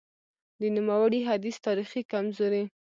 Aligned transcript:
د 0.59 0.61
نوموړي 0.75 1.19
حدیث 1.29 1.55
تاریخي 1.67 2.01
کمزوري: 2.11 2.63